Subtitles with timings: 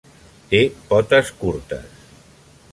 [0.53, 0.61] Té
[0.93, 2.03] potes curtes.